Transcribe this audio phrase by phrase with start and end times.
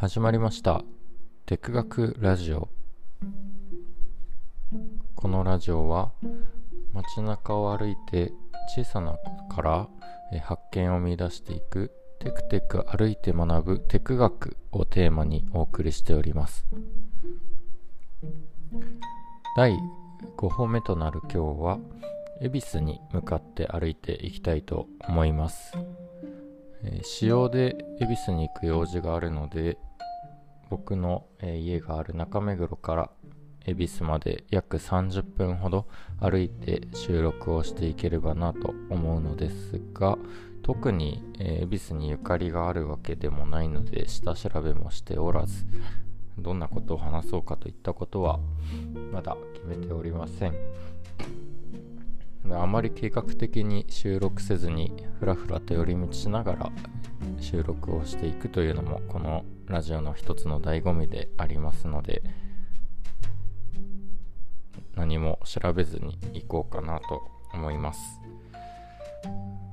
[0.00, 0.84] 始まりました。
[1.44, 2.68] テク学ラジオ。
[5.16, 6.12] このラジオは
[6.92, 8.30] 街中を歩いて
[8.68, 9.88] 小さなことから
[10.44, 11.90] 発見を見出していく
[12.20, 16.64] テクテク歩いて学ぶテク学をテーマにお送りしております。
[19.56, 19.76] 第
[20.36, 21.80] 5歩目となる今日は
[22.40, 25.72] 恵比寿に向かって歩いていきたいと思います、
[26.84, 29.76] えー、私用で恵比寿に行く用事があるので
[30.70, 33.10] 僕の、え、家がある中目黒から
[33.66, 35.86] 恵比寿まで約30分ほど
[36.20, 40.16] 歩いて収録をしていければなと思うのですが
[40.62, 45.66] 特に、え、恵比寿にゆかりがあるわけでもないので下調べもしておらず
[46.38, 48.38] どんなことを話そうかといったことは
[49.12, 50.54] まだ決めておりません。
[52.50, 56.72] あまり計画的に収録せずにふらふらと寄り道しながら
[57.40, 62.22] 収録をしていくというのもこのラジオの一つの醍醐味でありますので
[64.96, 68.00] 何も調べずに行こうかなと思います。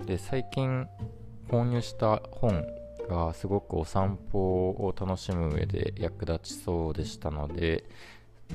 [0.05, 0.87] で最近
[1.49, 2.65] 購入した本
[3.09, 7.85] がすごくお散歩を楽しむ上で役立ちそうでしたので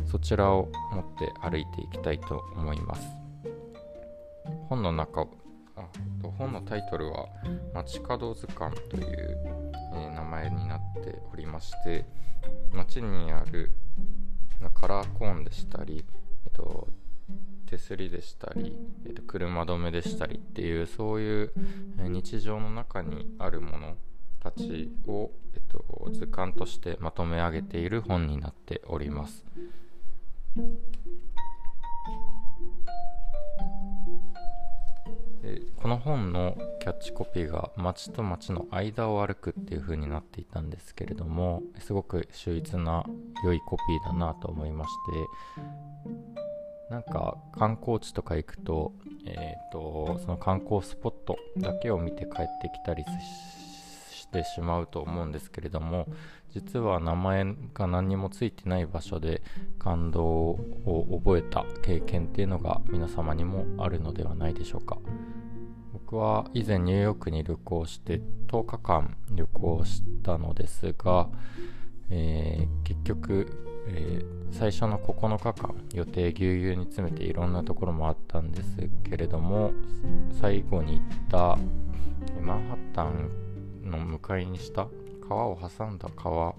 [0.06, 3.08] そちらを持って歩いていきたいと思います。
[4.68, 5.26] 本の中
[5.76, 5.88] あ
[6.38, 7.26] 本のタイトルは
[7.72, 9.38] 「街角図鑑」という、
[11.02, 12.04] ておりまして
[12.72, 13.72] 街にある
[14.74, 16.04] カラーコーンでしたり、
[16.44, 16.88] えっと、
[17.66, 21.52] 手すりでしたり、えっと、車止めでしたりっていうそういう、
[21.98, 23.96] 日常の中にあるもの
[24.40, 29.44] たちを、えっと、図鑑としてまとめ上げている本になっております。
[35.90, 43.04] この本のキャッチコピーが「街と街の間を歩く」っていう風になっていたんですけれどもすごく秀逸な
[43.44, 44.90] 良いコピーだなと思いまし
[46.88, 48.92] てなんか観光地とか行くと,、
[49.26, 53.02] えーと、その観光スポットだけを見て帰ってきたり
[54.12, 56.06] してしまうと思うんですけれども
[56.50, 59.42] 実は名前が何にもついてない場所で
[59.80, 64.96] 感動を覚えた経験っていうのが皆様にもあるのではないでしょうか。
[65.92, 71.28] 僕は以前ニューヨークに旅行して10日間旅行したのですが、
[72.10, 73.46] えー、結局、
[73.88, 79.72] えー、最初の9日間予定ぎゅうぎゅうに詰めていろんなところもあったんですけれども
[80.40, 81.58] 最後に行った
[82.40, 83.30] マンハッタン
[83.84, 84.88] の向かいにした
[85.28, 86.54] 川を挟んだ川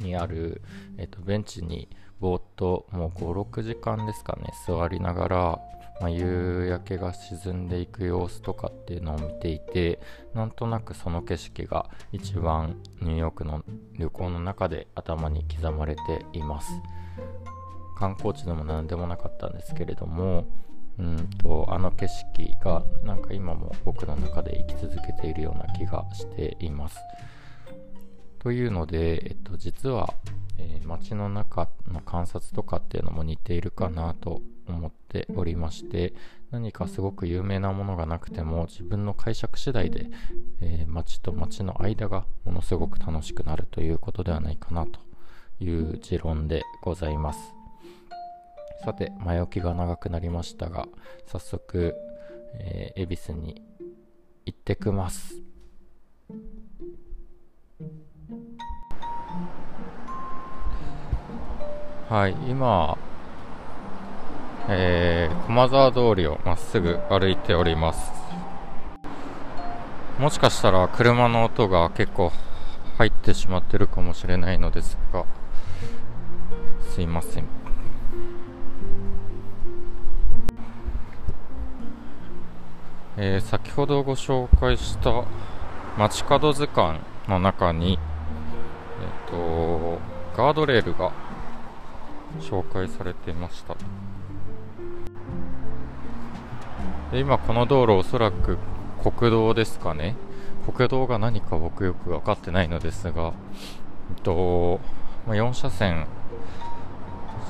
[0.00, 0.62] にある、
[0.98, 1.88] えっと、ベンチに
[2.20, 5.60] ぼーっともう56時間ですかね座りながら、
[6.00, 10.00] まあ、夕焼けが沈んでいく様子とかっていうのを見ていて
[10.34, 13.62] なんとなくその景色が一番ニューヨークの
[13.98, 16.72] 旅行の中で頭に刻まれています
[17.98, 20.46] 観光地でも何でもなかったんですけれども
[20.98, 26.98] うんとあの景色がなんか今も僕の中で生き続けているような気がしています。
[28.38, 30.12] というので、えっと、実は、
[30.58, 36.14] えー、街の中の観察とかっていうのも似ているかなと思っておりまして
[36.50, 40.06] 何かすごく有名なものがなくても自分の解釈次第で、
[40.60, 45.00] えー、街と街の間がものすごく楽しくなるということではないかなと
[45.60, 47.54] いう持論でございます。
[48.84, 50.88] さて前置きが長くなりましたが
[51.26, 51.94] 早速、
[52.54, 53.62] えー、恵比寿に
[54.44, 55.40] 行ってきます。
[62.08, 62.98] はい、今、
[64.68, 68.12] えー、駒沢通りをまっすぐ歩いております。
[70.18, 72.30] もしかしたら車の音が結構
[72.98, 75.24] 入ってしまってるかもしれないのですが、
[76.90, 77.44] すいません。
[83.16, 85.24] えー、先ほどご紹介した
[85.98, 87.98] 街角図鑑の中に、
[89.28, 89.98] えっ、ー、と、
[90.36, 91.12] ガードレールが
[92.40, 93.76] 紹介されていました
[97.12, 98.56] で今この道路おそらく
[99.02, 100.16] 国道ですかね。
[100.74, 103.34] 国道が何か僕よく分かってないのですが、
[104.16, 104.80] えっと
[105.26, 106.06] ま、4車線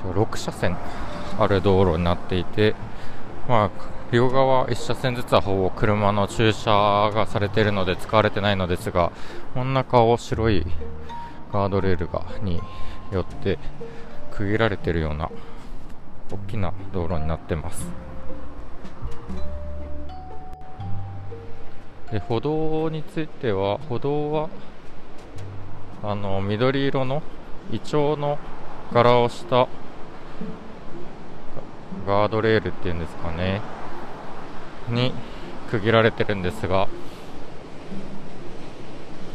[0.03, 0.77] 6車線
[1.39, 2.75] ある道路になっていて、
[3.49, 3.71] まあ、
[4.11, 9.13] 両側1車線ずつはほぼ車の駐車がされているので使われてないのですが
[9.55, 10.67] 真ん中を白い
[11.53, 12.61] ガードレールがに
[13.13, 13.61] よって
[14.33, 15.31] 区切られているような
[16.33, 18.12] 大きな道路になってます。
[22.11, 24.49] で歩道については歩道は
[26.03, 27.23] あの緑色の
[27.73, 28.39] イチョウの
[28.93, 29.69] 柄をした
[32.07, 33.61] ガードレールっていうんですかね。
[34.89, 35.13] に
[35.71, 36.89] 区切られてるんですが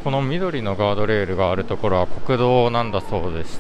[0.04, 3.60] この緑のガードレールがあるところは国道なんだそうです。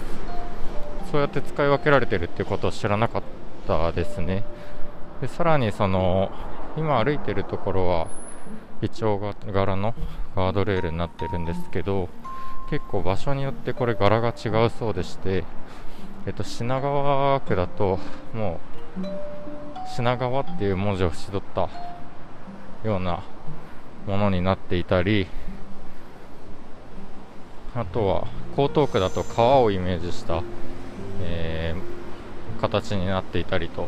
[1.11, 3.23] そうやって使い分けられてるっていうことを知らなかっ
[3.65, 4.43] たですね。
[5.21, 6.31] でさらにその
[6.77, 8.07] 今歩いてるところは
[8.81, 9.95] イチョウ柄の
[10.35, 12.09] ガードレールになってるんですけど
[12.69, 15.43] 結構場所によってこれ柄が違うそうでして、
[16.27, 17.97] えっと、品川区だと
[18.33, 18.59] も
[19.01, 21.69] う品川っていう文字を縁取った
[22.87, 23.23] ような
[24.05, 25.27] ものになっていたり
[27.73, 28.27] あとは
[28.57, 30.43] 江東区だと川をイメージした、
[31.21, 33.87] えー、形になっていたりと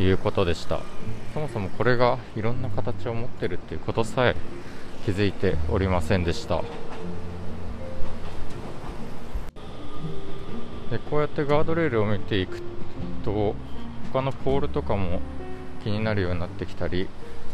[0.00, 0.80] いうことでした。
[1.34, 4.36] そもそもこれがいろんな形を持ってるっていうことさえ
[5.04, 6.62] 気づいておりませんでした。
[10.90, 12.60] でこうやってガードレールを見ていく
[13.24, 13.54] と
[14.12, 15.20] 他のポールとかも
[15.84, 17.08] 気になるようになってきたり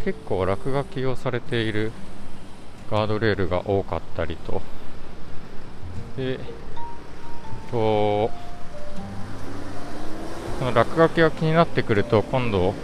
[0.04, 1.93] 結構落書きをされている
[2.90, 4.62] ガードレールが多かったりと。
[6.16, 6.40] で
[7.70, 8.31] と
[10.58, 12.75] その落書きが気になってくると今度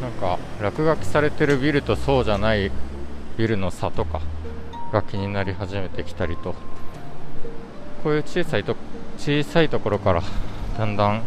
[0.00, 2.70] なんか落書きされてるビルとそうじゃない
[3.36, 4.20] ビルの差とか
[4.92, 6.54] が気になり始めてきたりと
[8.02, 8.76] こういう小さいと
[9.18, 10.22] 小さいところから
[10.76, 11.22] だんだん、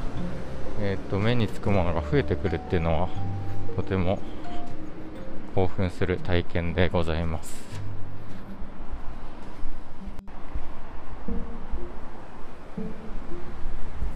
[0.79, 3.09] えーと、目につくものが増えてくるっていうのは
[3.75, 4.19] とても
[5.55, 7.65] 興奮する体験でございます。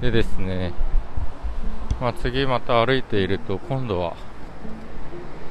[0.01, 0.73] でですね、
[2.01, 4.17] まあ、次また歩いていると今度は、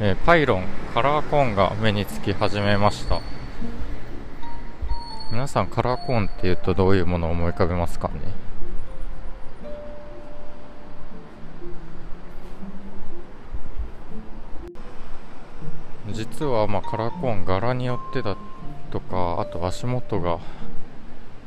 [0.00, 3.20] えー、パイロンカラーコーンが目につき始めました。
[5.30, 8.14] 皆さんカラーコーンっていうとどういうものを思い浮かべますかね？
[16.10, 18.36] 実はまあカラーコーン柄によってだ
[18.90, 20.40] とかあと足元が、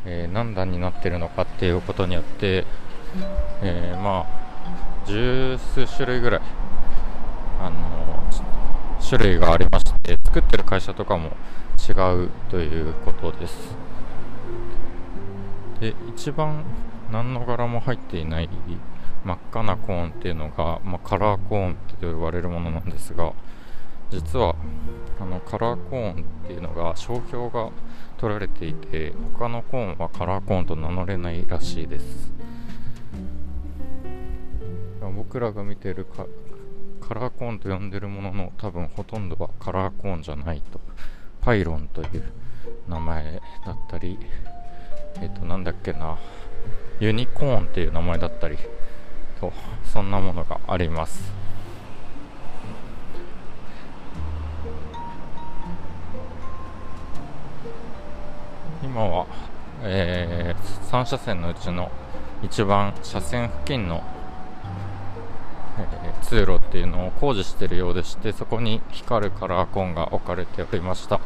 [0.05, 2.65] えー、何段になってるのかっていうことによって、
[3.61, 4.43] えー、まあ
[5.05, 6.41] 十数種類ぐらい
[7.59, 8.23] あの
[9.01, 11.31] 種類がありまして作ってる会社とかも
[11.88, 11.91] 違
[12.25, 13.75] うということです。
[15.79, 16.63] で一番
[17.11, 18.50] 何の柄も入っていない
[19.25, 23.33] 真っ赤なコーンっていうのが、まあ、カラーコーンって呼ばれるものなんですが
[24.09, 24.55] 実は
[25.19, 27.69] あのカラーコーンっていうのが商標が
[28.17, 32.31] 取られていて他のコーンはカラーコーンと名乗れないらしいです。
[35.15, 36.25] 僕らが見てるか
[37.01, 40.80] カラーコーンと呼んでるものの多分ほとんどはカラーコーンじゃないと
[41.42, 42.24] パイロンという
[42.88, 44.18] 名前だったり、
[45.21, 46.18] えっ、ー、と、なんだっけな、
[47.00, 48.57] ユニコーンっていう名前だったり
[49.39, 49.51] と、
[49.83, 51.31] そんなものがあります。
[58.81, 59.27] 今は、
[59.81, 61.92] えー、3車線のうちの
[62.42, 64.04] 一番車線付近の
[65.80, 71.20] え、通路っていうのを工事してるようでしてそこに光るカラーコーンが置かれておりました。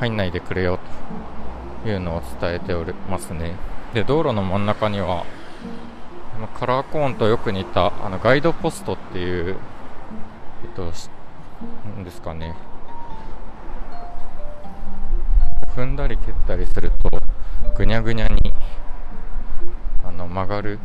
[0.00, 0.78] 入んないでくれよ
[1.82, 3.54] というのを伝えておりますね。
[3.94, 5.24] で道路の真ん中には
[6.58, 9.56] カラーコーンとよく似たあのガイドポストっていう
[10.64, 10.92] えっと
[11.96, 12.54] 何ですかね。
[15.74, 17.10] 踏んだり蹴ったりすると
[17.76, 18.52] ぐにゃぐにゃに
[20.04, 20.78] あの曲がる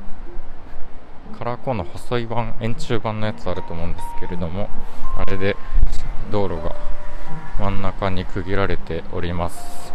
[1.38, 4.70] カラーコーンの細い版円柱版のやつあると思うんですけれども
[5.18, 5.56] あれで
[6.32, 6.75] 道路が
[7.60, 9.94] 真ん中に区切られております。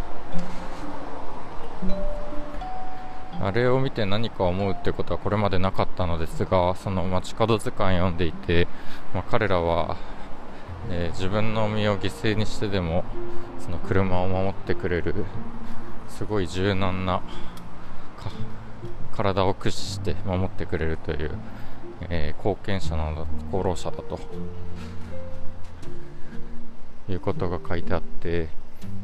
[3.41, 8.67] あれを見て何か思うってことはこれまでなかったのですがその街角図鑑読んでいて、
[9.13, 9.95] まあ、彼らは、
[10.89, 13.05] えー、自分の身を犠牲にしてでも
[13.59, 15.23] その車を守ってくれる
[16.09, 17.21] すごい柔軟な
[19.19, 21.31] 体を駆使して守ってくれるという、
[22.09, 24.17] えー、貢献者な功労者だと
[27.09, 28.47] いうことが書いてあって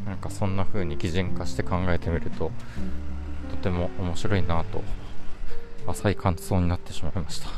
[0.06, 2.50] なんかそんな風に擬人化して考えてみると
[3.50, 4.82] とても面白いなと
[5.86, 7.50] 浅い感想になってしまいました。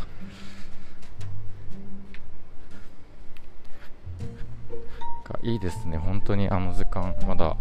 [5.44, 5.98] いいですね。
[5.98, 7.56] 本当にあの時間まだ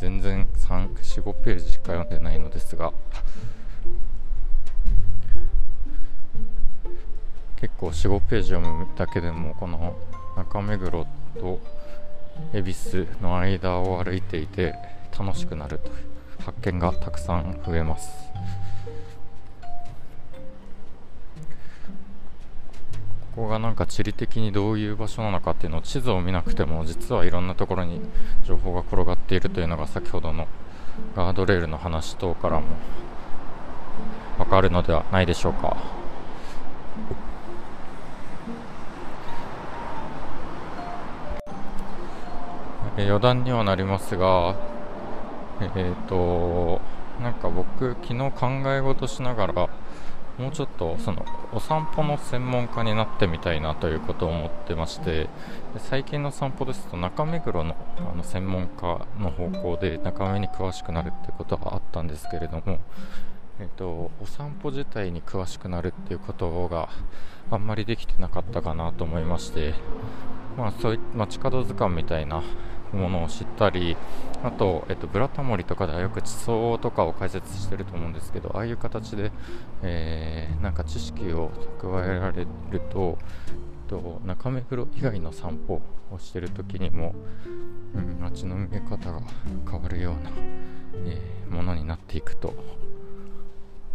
[0.00, 2.92] 全然45ページしか読んでないのですが
[7.62, 9.96] 結構45ページ読むだけでもこの
[10.36, 11.06] 中目黒
[11.38, 11.60] と
[12.52, 14.74] 恵比寿の間を歩いていて
[15.16, 15.94] 楽しくなるという
[16.44, 18.10] 発見がたくさん増えます。
[23.36, 28.00] ここがなんか地理的にどういう場所なのかっていうのを地図を見なくても実はいろんなところに
[28.44, 30.48] 情報が転がっているというのが先ほどの
[31.14, 32.66] ガードレールの話等からも
[34.38, 36.01] わかるのではないでしょうか。
[43.04, 44.56] 余談にはなりますが
[45.60, 46.80] えっ、ー、と
[47.22, 49.68] なんか僕昨日考え事しながら
[50.38, 55.28] もうちょっとそのお散歩の専門家になってみたいなということを思ってまして
[55.78, 62.78] 最近の散歩ですと中目黒のあの専門家の方向で中目に詳しくなるっていうことがあったんですけれども、
[63.60, 66.88] えーと、お散歩自体に詳しくなるっていうことが
[67.50, 69.74] あんまりできてなかったかなと思いまして、
[70.56, 72.42] まあ、そうい街角図鑑みたいな
[72.92, 73.96] ものを知ったり
[74.42, 79.32] あと、えっと、ブラタモリとかではよく地層とかを解説してると思うんですけどああいう形で、
[79.82, 83.18] えー、なんか知識を蓄えられると、
[83.48, 83.54] えっ
[83.88, 85.80] と、中目黒以外の散歩
[86.10, 87.14] をしてる時にも、
[87.94, 89.22] うん、街の見え方が
[89.70, 90.30] 変わるような、
[91.06, 92.54] えー、ものになっていくと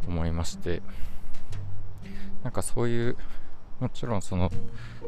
[0.08, 0.82] 思いまして
[2.44, 3.18] なんかそういう
[3.80, 4.52] もちろんその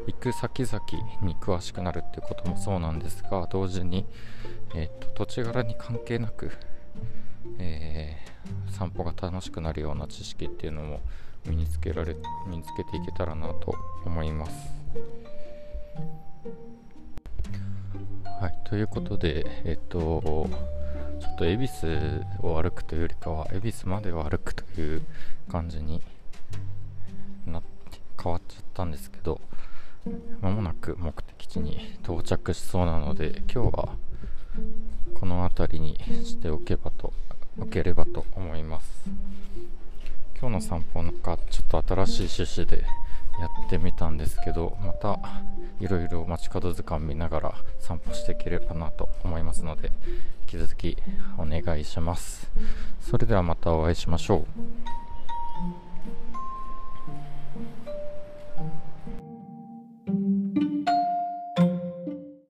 [0.06, 0.80] 行く先々
[1.22, 4.06] に詳しくなるっていうこともそうなんですが同時に、
[4.74, 6.52] えーと、土地柄に関係なく、
[7.58, 11.00] えー、散歩が楽しくなるような知識っていうのも
[11.46, 12.16] 身につけられ
[12.48, 13.74] 身につけていけたらなと
[14.04, 14.52] 思います。
[18.40, 20.48] はい、ということで、えっ、ー、と
[21.20, 25.02] ちょっと恵比寿を歩くというよりかは恵比寿までを歩くという
[25.50, 26.00] 感じに
[28.22, 29.40] 変わっちゃったんですけど
[30.40, 33.88] まもなく目的地に到着しそうなので今日は
[35.14, 37.12] この辺りにしておけばと
[37.58, 39.10] おければと思います。
[40.40, 42.86] 今日の散歩なんかちょっと新しい趣旨で
[43.38, 45.18] やってみたんですけどまた
[45.80, 49.92] いろいろ街角図鑑見ながら散歩していければなと思いますので
[50.42, 50.96] 引き続き
[51.36, 52.50] お願いします。
[53.02, 55.89] それではまたお会いしましょう。